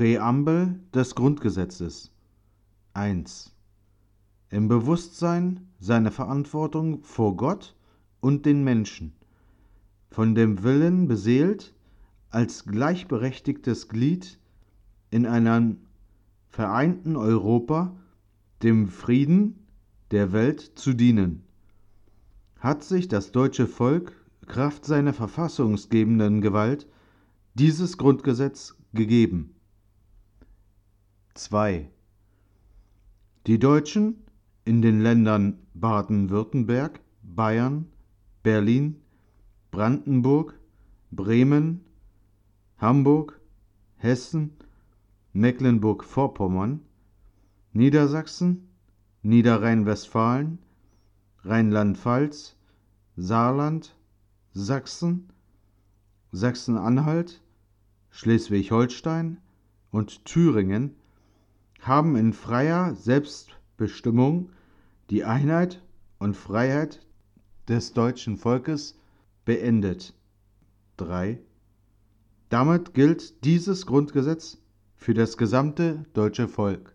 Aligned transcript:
Präambel 0.00 0.80
des 0.94 1.14
Grundgesetzes 1.14 2.10
1. 2.94 3.54
Im 4.48 4.66
Bewusstsein 4.66 5.68
seiner 5.78 6.10
Verantwortung 6.10 7.02
vor 7.02 7.36
Gott 7.36 7.76
und 8.20 8.46
den 8.46 8.64
Menschen, 8.64 9.12
von 10.10 10.34
dem 10.34 10.62
Willen 10.62 11.06
beseelt, 11.06 11.74
als 12.30 12.64
gleichberechtigtes 12.64 13.90
Glied 13.90 14.38
in 15.10 15.26
einem 15.26 15.76
vereinten 16.48 17.14
Europa 17.14 17.94
dem 18.62 18.88
Frieden 18.88 19.66
der 20.12 20.32
Welt 20.32 20.60
zu 20.76 20.94
dienen, 20.94 21.42
hat 22.58 22.84
sich 22.84 23.06
das 23.06 23.32
deutsche 23.32 23.66
Volk 23.66 24.14
Kraft 24.46 24.86
seiner 24.86 25.12
verfassungsgebenden 25.12 26.40
Gewalt 26.40 26.88
dieses 27.52 27.98
Grundgesetz 27.98 28.78
gegeben. 28.94 29.56
2. 31.40 31.88
Die 33.46 33.58
Deutschen 33.58 34.22
in 34.66 34.82
den 34.82 35.00
Ländern 35.00 35.58
Baden-Württemberg, 35.72 37.00
Bayern, 37.22 37.86
Berlin, 38.42 39.00
Brandenburg, 39.70 40.60
Bremen, 41.10 41.80
Hamburg, 42.76 43.40
Hessen, 43.96 44.50
Mecklenburg-Vorpommern, 45.32 46.82
Niedersachsen, 47.72 48.68
Niederrhein-Westfalen, 49.22 50.58
Rheinland-Pfalz, 51.44 52.54
Saarland, 53.16 53.96
Sachsen, 54.52 55.30
Sachsen-Anhalt, 56.32 57.40
Schleswig-Holstein 58.10 59.38
und 59.90 60.26
Thüringen 60.26 60.96
haben 61.80 62.16
in 62.16 62.32
freier 62.32 62.94
Selbstbestimmung 62.94 64.50
die 65.10 65.24
Einheit 65.24 65.82
und 66.18 66.36
Freiheit 66.36 67.00
des 67.68 67.92
deutschen 67.92 68.36
Volkes 68.36 68.96
beendet. 69.44 70.14
3. 70.98 71.38
Damit 72.48 72.94
gilt 72.94 73.44
dieses 73.44 73.86
Grundgesetz 73.86 74.58
für 74.96 75.14
das 75.14 75.36
gesamte 75.36 76.04
deutsche 76.12 76.48
Volk. 76.48 76.94